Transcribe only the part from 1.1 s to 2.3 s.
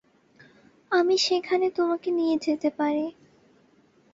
সেখানে তোমাকে